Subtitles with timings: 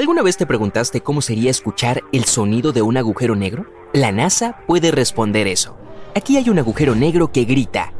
[0.00, 3.66] ¿Alguna vez te preguntaste cómo sería escuchar el sonido de un agujero negro?
[3.92, 5.76] La NASA puede responder eso.
[6.16, 7.92] Aquí hay un agujero negro que grita.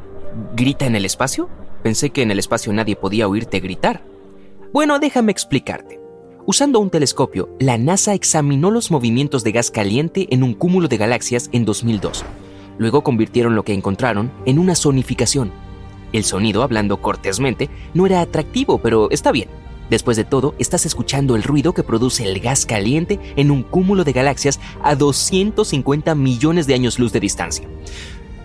[0.57, 1.51] ¿Grita en el espacio?
[1.83, 4.03] Pensé que en el espacio nadie podía oírte gritar.
[4.73, 6.01] Bueno, déjame explicarte.
[6.47, 10.97] Usando un telescopio, la NASA examinó los movimientos de gas caliente en un cúmulo de
[10.97, 12.25] galaxias en 2002.
[12.79, 15.53] Luego convirtieron lo que encontraron en una sonificación.
[16.15, 19.51] El sonido, hablando cortésmente, no era atractivo, pero está bien.
[19.91, 24.05] Después de todo, estás escuchando el ruido que produce el gas caliente en un cúmulo
[24.05, 27.69] de galaxias a 250 millones de años luz de distancia.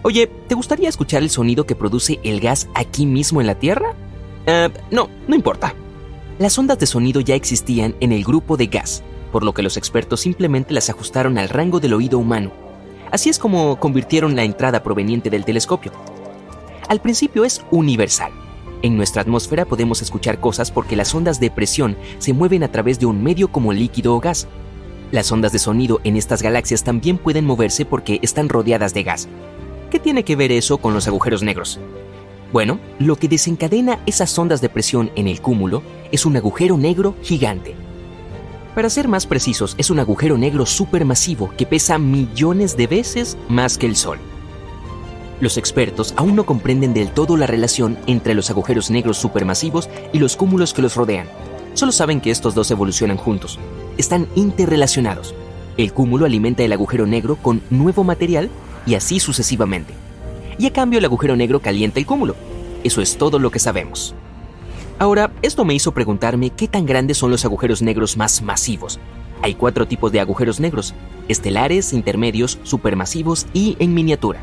[0.02, 3.94] Oye, ¿te gustaría escuchar el sonido que produce el gas aquí mismo en la Tierra?
[4.48, 5.76] Eh, no, no importa.
[6.40, 9.78] Las ondas de sonido ya existían en el grupo de gas, por lo que los
[9.78, 12.52] expertos simplemente las ajustaron al rango del oído humano.
[13.12, 15.92] Así es como convirtieron la entrada proveniente del telescopio.
[16.90, 18.32] Al principio es universal,
[18.86, 23.00] en nuestra atmósfera podemos escuchar cosas porque las ondas de presión se mueven a través
[23.00, 24.48] de un medio como líquido o gas.
[25.12, 29.28] Las ondas de sonido en estas galaxias también pueden moverse porque están rodeadas de gas.
[29.90, 31.80] ¿Qué tiene que ver eso con los agujeros negros?
[32.54, 37.16] Bueno, lo que desencadena esas ondas de presión en el cúmulo es un agujero negro
[37.24, 37.74] gigante.
[38.76, 43.80] Para ser más precisos, es un agujero negro supermasivo que pesa millones de veces más
[43.80, 44.20] que el Sol.
[45.46, 50.18] Los expertos aún no comprenden del todo la relación entre los agujeros negros supermasivos y
[50.18, 51.28] los cúmulos que los rodean.
[51.76, 53.60] Solo saben que estos dos evolucionan juntos.
[53.96, 55.36] Están interrelacionados.
[55.78, 58.50] El cúmulo alimenta el agujero negro con nuevo material
[58.88, 59.94] y así sucesivamente.
[60.58, 62.36] Y a cambio el agujero negro calienta el cúmulo.
[62.84, 64.16] Eso es todo lo que sabemos.
[64.98, 69.00] Ahora, esto me hizo preguntarme qué tan grandes son los agujeros negros más masivos.
[69.44, 70.96] Hay cuatro tipos de agujeros negros,
[71.28, 74.42] estelares, intermedios, supermasivos y en miniatura.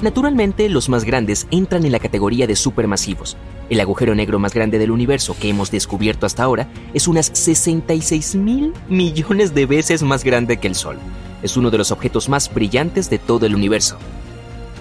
[0.00, 3.36] Naturalmente, los más grandes entran en la categoría de supermasivos.
[3.68, 8.36] El agujero negro más grande del universo que hemos descubierto hasta ahora es unas 66
[8.36, 10.98] mil millones de veces más grande que el Sol.
[11.42, 13.98] Es uno de los objetos más brillantes de todo el universo.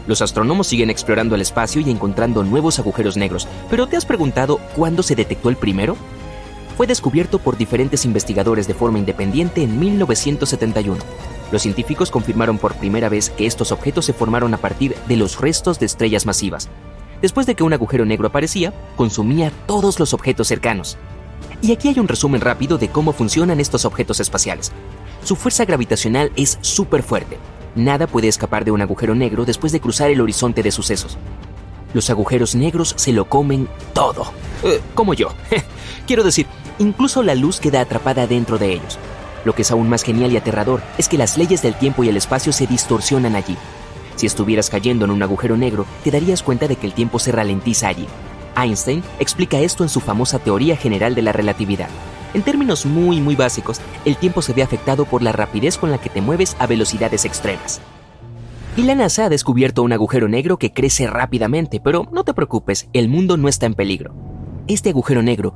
[0.06, 4.60] Los astrónomos siguen explorando el espacio y encontrando nuevos agujeros negros, pero ¿te has preguntado
[4.76, 5.98] cuándo se detectó el primero?
[6.78, 11.00] Fue descubierto por diferentes investigadores de forma independiente en 1971.
[11.52, 15.42] Los científicos confirmaron por primera vez que estos objetos se formaron a partir de los
[15.42, 16.70] restos de estrellas masivas.
[17.20, 21.00] Después de que un agujero negro aparecía, consumía todos los objetos cercanos.
[21.64, 24.72] Y aquí hay un resumen rápido de cómo funcionan estos objetos espaciales.
[25.24, 27.40] Su fuerza gravitacional es súper fuerte.
[27.74, 31.18] Nada puede escapar de un agujero negro después de cruzar el horizonte de sucesos.
[31.96, 34.32] Los agujeros negros se lo comen todo.
[34.64, 35.30] Eh, como yo.
[36.06, 36.46] Quiero decir,
[36.80, 39.00] incluso la luz queda atrapada dentro de ellos.
[39.46, 42.10] Lo que es aún más genial y aterrador es que las leyes del tiempo y
[42.10, 43.56] el espacio se distorsionan allí.
[44.16, 47.32] Si estuvieras cayendo en un agujero negro, te darías cuenta de que el tiempo se
[47.32, 48.08] ralentiza allí.
[48.56, 51.90] Einstein explica esto en su famosa teoría general de la relatividad.
[52.34, 56.00] En términos muy muy básicos, el tiempo se ve afectado por la rapidez con la
[56.00, 57.80] que te mueves a velocidades extremas.
[58.76, 62.90] Y la NASA ha descubierto un agujero negro que crece rápidamente, pero no te preocupes,
[62.94, 64.14] el mundo no está en peligro.
[64.68, 65.56] Este agujero negro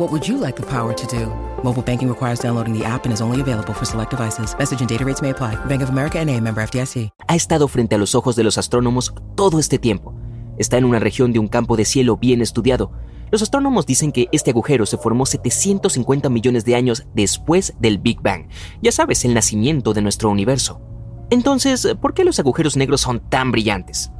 [0.00, 1.26] What would you like the power to do?
[1.62, 4.56] Mobile banking requires downloading the app and is only available for select devices.
[4.58, 5.56] Message and data rates may apply.
[5.66, 7.10] Bank of America NA, member FDIC.
[7.28, 10.14] Ha estado frente a los ojos de los astrónomos todo este tiempo.
[10.56, 12.92] Está en una región de un campo de cielo bien estudiado.
[13.30, 18.22] Los astrónomos dicen que este agujero se formó 750 millones de años después del Big
[18.22, 18.48] Bang.
[18.80, 20.80] Ya sabes, el nacimiento de nuestro universo.
[21.28, 24.10] Entonces, ¿por qué los agujeros negros son tan brillantes?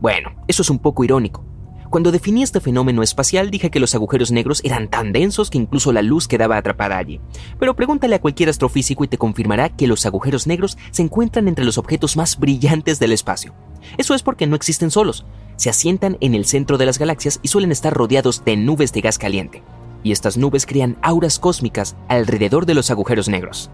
[0.00, 1.44] Bueno, eso es un poco irónico.
[1.94, 5.92] Cuando definí este fenómeno espacial dije que los agujeros negros eran tan densos que incluso
[5.92, 7.20] la luz quedaba atrapada allí.
[7.60, 11.64] Pero pregúntale a cualquier astrofísico y te confirmará que los agujeros negros se encuentran entre
[11.64, 13.54] los objetos más brillantes del espacio.
[13.96, 15.24] Eso es porque no existen solos,
[15.54, 19.00] se asientan en el centro de las galaxias y suelen estar rodeados de nubes de
[19.00, 19.62] gas caliente.
[20.02, 23.70] Y estas nubes crean auras cósmicas alrededor de los agujeros negros.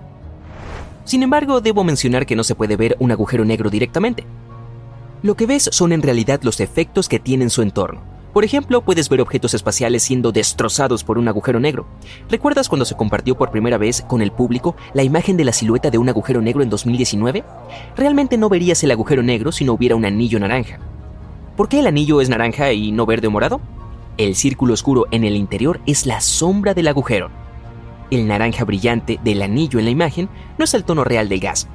[1.07, 4.27] Sin embargo, debo mencionar que no se puede ver un agujero negro directamente.
[5.23, 8.01] Lo que ves son en realidad los efectos que tiene su entorno.
[8.33, 11.87] Por ejemplo, puedes ver objetos espaciales siendo destrozados por un agujero negro.
[12.31, 15.91] ¿Recuerdas cuando se compartió por primera vez con el público la imagen de la silueta
[15.91, 17.45] de un agujero negro en 2019?
[17.97, 20.79] Realmente no verías el agujero negro si no hubiera un anillo naranja.
[21.55, 23.61] ¿Por qué el anillo es naranja y no verde o morado?
[24.17, 27.31] El círculo oscuro en el interior es la sombra del agujero.
[28.11, 31.69] El naranja brillante del anillo en la imagen no es el tono real del gas.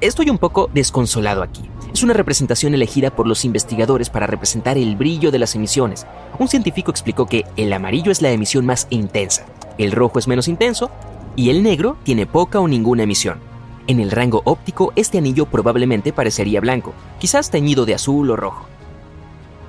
[0.00, 4.96] Estoy un poco desconsolado aquí es una representación elegida por los investigadores para representar el
[4.96, 6.06] brillo de las emisiones.
[6.38, 9.46] Un científico explicó que el amarillo es la emisión más intensa,
[9.78, 10.90] el rojo es menos intenso
[11.36, 13.38] y el negro tiene poca o ninguna emisión.
[13.86, 18.66] En el rango óptico, este anillo probablemente parecería blanco, quizás teñido de azul o rojo.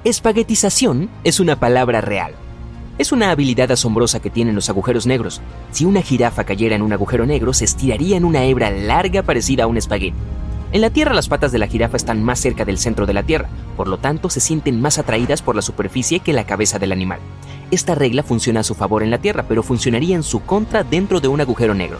[0.03, 2.35] Espaguetización es una palabra real.
[3.01, 5.41] Es una habilidad asombrosa que tienen los agujeros negros.
[5.71, 9.63] Si una jirafa cayera en un agujero negro, se estiraría en una hebra larga parecida
[9.63, 10.15] a un espagueti.
[10.71, 13.23] En la Tierra las patas de la jirafa están más cerca del centro de la
[13.23, 16.91] Tierra, por lo tanto se sienten más atraídas por la superficie que la cabeza del
[16.91, 17.17] animal.
[17.71, 21.19] Esta regla funciona a su favor en la Tierra, pero funcionaría en su contra dentro
[21.19, 21.97] de un agujero negro.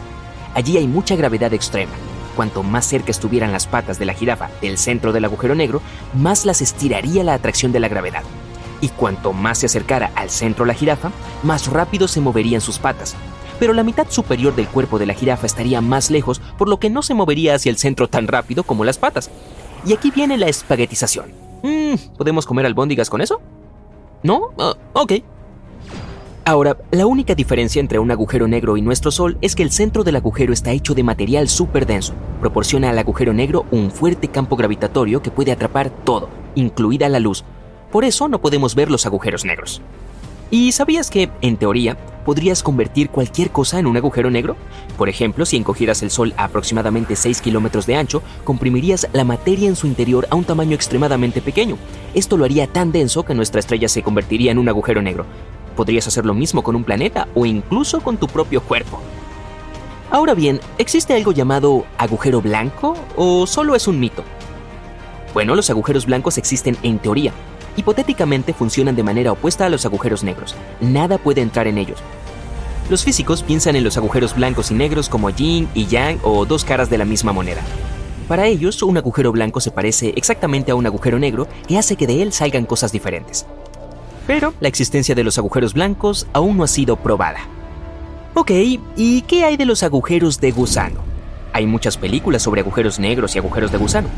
[0.54, 1.94] Allí hay mucha gravedad extrema.
[2.36, 5.82] Cuanto más cerca estuvieran las patas de la jirafa del centro del agujero negro,
[6.14, 8.22] más las estiraría la atracción de la gravedad.
[8.82, 11.10] Y cuanto más se acercara al centro la jirafa,
[11.42, 13.16] más rápido se moverían sus patas,
[13.58, 16.90] pero la mitad superior del cuerpo de la jirafa estaría más lejos, por lo que
[16.90, 19.30] no se movería hacia el centro tan rápido como las patas.
[19.86, 21.30] Y aquí viene la espaguetización.
[21.62, 23.40] Mm, ¿Podemos comer albóndigas con eso?
[24.24, 24.50] ¿No?
[24.58, 25.12] Ah, ok.
[26.44, 30.02] Ahora, la única diferencia entre un agujero negro y nuestro Sol es que el centro
[30.02, 32.14] del agujero está hecho de material súper denso.
[32.40, 37.44] Proporciona al agujero negro un fuerte campo gravitatorio que puede atrapar todo, incluida la luz.
[37.92, 39.82] Por eso no podemos ver los agujeros negros.
[40.50, 44.56] ¿Y sabías que, en teoría, podrías convertir cualquier cosa en un agujero negro?
[44.96, 49.68] Por ejemplo, si encogieras el Sol a aproximadamente 6 kilómetros de ancho, comprimirías la materia
[49.68, 51.76] en su interior a un tamaño extremadamente pequeño.
[52.14, 55.26] Esto lo haría tan denso que nuestra estrella se convertiría en un agujero negro.
[55.76, 59.00] Podrías hacer lo mismo con un planeta o incluso con tu propio cuerpo.
[60.10, 64.24] Ahora bien, ¿existe algo llamado agujero blanco o solo es un mito?
[65.34, 67.32] Bueno, los agujeros blancos existen en teoría,
[67.76, 70.54] hipotéticamente funcionan de manera opuesta a los agujeros negros.
[70.80, 71.98] Nada puede entrar en ellos.
[72.90, 76.64] Los físicos piensan en los agujeros blancos y negros como yin y yang o dos
[76.64, 77.62] caras de la misma moneda.
[78.28, 82.06] Para ellos, un agujero blanco se parece exactamente a un agujero negro que hace que
[82.06, 83.46] de él salgan cosas diferentes.
[84.26, 87.40] Pero la existencia de los agujeros blancos aún no ha sido probada.
[88.34, 88.50] Ok,
[88.96, 91.00] ¿y qué hay de los agujeros de gusano?
[91.52, 94.08] Hay muchas películas sobre agujeros negros y agujeros de gusano,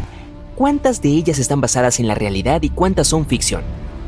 [0.55, 3.63] ¿Cuántas de ellas están basadas en la realidad y cuántas son ficción?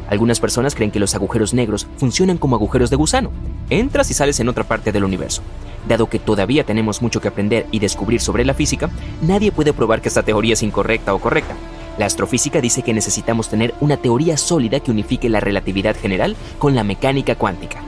[0.08, 3.32] Algunas personas creen que los agujeros negros funcionan como agujeros de gusano.
[3.68, 5.42] Entras y sales en otra parte del universo.
[5.88, 8.90] Dado que todavía tenemos mucho que aprender y descubrir sobre la física,
[9.22, 11.56] nadie puede probar que esta teoría es incorrecta o correcta.
[11.98, 16.76] La astrofísica dice que necesitamos tener una teoría sólida que unifique la relatividad general con
[16.76, 17.82] la mecánica cuántica.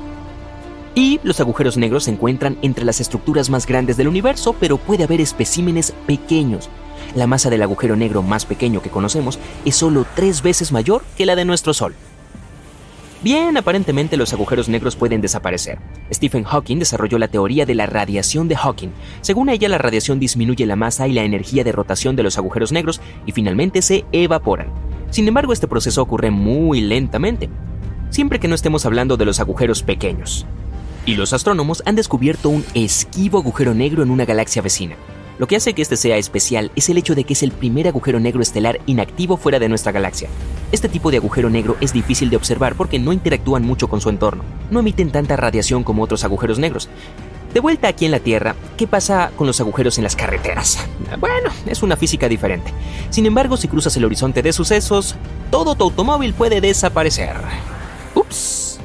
[0.96, 5.04] Y los agujeros negros se encuentran entre las estructuras más grandes del universo, pero puede
[5.04, 6.68] haber especímenes pequeños
[7.14, 11.26] la masa del agujero negro más pequeño que conocemos es solo tres veces mayor que
[11.26, 11.94] la de nuestro Sol.
[13.20, 15.80] Bien, aparentemente los agujeros negros pueden desaparecer.
[16.12, 18.90] Stephen Hawking desarrolló la teoría de la radiación de Hawking.
[19.22, 22.70] Según ella, la radiación disminuye la masa y la energía de rotación de los agujeros
[22.70, 24.68] negros y finalmente se evaporan.
[25.10, 27.48] Sin embargo, este proceso ocurre muy lentamente,
[28.10, 30.46] siempre que no estemos hablando de los agujeros pequeños.
[31.04, 34.94] Y los astrónomos han descubierto un esquivo agujero negro en una galaxia vecina.
[35.38, 37.86] Lo que hace que este sea especial es el hecho de que es el primer
[37.86, 40.28] agujero negro estelar inactivo fuera de nuestra galaxia.
[40.72, 44.08] Este tipo de agujero negro es difícil de observar porque no interactúan mucho con su
[44.10, 44.42] entorno,
[44.72, 46.88] no emiten tanta radiación como otros agujeros negros.
[47.54, 50.84] De vuelta aquí en la Tierra, ¿qué pasa con los agujeros en las carreteras?
[51.18, 52.72] Bueno, es una física diferente.
[53.08, 55.14] Sin embargo, si cruzas el horizonte de sucesos,
[55.50, 57.36] todo tu automóvil puede desaparecer.
[58.14, 58.80] Ups.